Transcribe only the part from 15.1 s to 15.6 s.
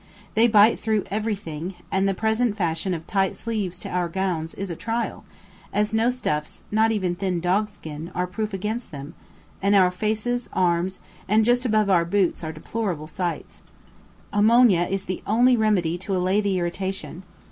only